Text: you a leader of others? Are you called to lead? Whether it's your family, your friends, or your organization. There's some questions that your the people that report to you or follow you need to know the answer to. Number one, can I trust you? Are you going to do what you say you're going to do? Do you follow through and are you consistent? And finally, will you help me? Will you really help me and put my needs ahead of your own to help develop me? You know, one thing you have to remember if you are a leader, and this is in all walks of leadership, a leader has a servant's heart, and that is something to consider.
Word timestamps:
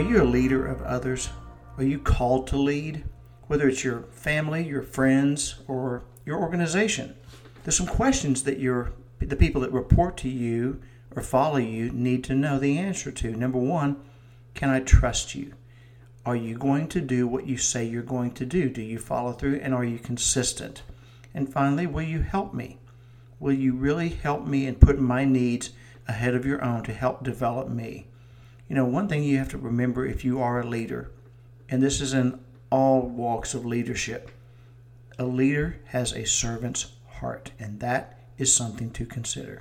you 0.00 0.22
a 0.22 0.24
leader 0.24 0.66
of 0.66 0.82
others? 0.82 1.30
Are 1.76 1.84
you 1.84 1.98
called 1.98 2.46
to 2.48 2.56
lead? 2.56 3.04
Whether 3.46 3.68
it's 3.68 3.84
your 3.84 4.02
family, 4.10 4.66
your 4.66 4.82
friends, 4.82 5.56
or 5.68 6.04
your 6.24 6.40
organization. 6.40 7.14
There's 7.62 7.76
some 7.76 7.86
questions 7.86 8.42
that 8.44 8.58
your 8.58 8.92
the 9.20 9.36
people 9.36 9.60
that 9.62 9.72
report 9.72 10.16
to 10.18 10.28
you 10.28 10.80
or 11.14 11.22
follow 11.22 11.56
you 11.56 11.90
need 11.90 12.24
to 12.24 12.34
know 12.34 12.58
the 12.58 12.78
answer 12.78 13.10
to. 13.10 13.36
Number 13.36 13.58
one, 13.58 14.00
can 14.54 14.68
I 14.70 14.80
trust 14.80 15.34
you? 15.34 15.54
Are 16.26 16.36
you 16.36 16.56
going 16.56 16.88
to 16.88 17.00
do 17.00 17.26
what 17.26 17.46
you 17.46 17.56
say 17.56 17.84
you're 17.84 18.02
going 18.02 18.32
to 18.32 18.46
do? 18.46 18.68
Do 18.68 18.82
you 18.82 18.98
follow 18.98 19.32
through 19.32 19.60
and 19.60 19.74
are 19.74 19.84
you 19.84 19.98
consistent? 19.98 20.82
And 21.32 21.52
finally, 21.52 21.86
will 21.86 22.02
you 22.02 22.22
help 22.22 22.54
me? 22.54 22.78
Will 23.38 23.52
you 23.52 23.74
really 23.74 24.08
help 24.08 24.46
me 24.46 24.66
and 24.66 24.80
put 24.80 24.98
my 24.98 25.24
needs 25.24 25.70
ahead 26.08 26.34
of 26.34 26.46
your 26.46 26.64
own 26.64 26.82
to 26.84 26.92
help 26.92 27.22
develop 27.22 27.68
me? 27.68 28.08
You 28.68 28.76
know, 28.76 28.84
one 28.84 29.08
thing 29.08 29.22
you 29.22 29.38
have 29.38 29.50
to 29.50 29.58
remember 29.58 30.06
if 30.06 30.24
you 30.24 30.40
are 30.40 30.60
a 30.60 30.66
leader, 30.66 31.10
and 31.68 31.82
this 31.82 32.00
is 32.00 32.14
in 32.14 32.40
all 32.70 33.02
walks 33.02 33.54
of 33.54 33.64
leadership, 33.64 34.30
a 35.18 35.24
leader 35.24 35.76
has 35.86 36.12
a 36.12 36.24
servant's 36.24 36.92
heart, 37.06 37.52
and 37.58 37.80
that 37.80 38.18
is 38.38 38.54
something 38.54 38.90
to 38.92 39.06
consider. 39.06 39.60